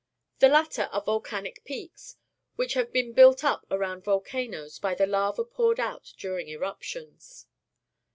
The 0.39 0.49
latter 0.49 0.89
are 0.91 1.03
volcanic 1.03 1.63
peaks, 1.63 2.15
which 2.55 2.73
have 2.73 2.91
been 2.91 3.13
built 3.13 3.43
up 3.43 3.67
around 3.69 4.03
volcanoes 4.03 4.79
by 4.79 4.95
the 4.95 5.05
lava 5.05 5.43
poured 5.45 5.79
out 5.79 6.13
during 6.17 6.47
eruptions. 6.47 7.45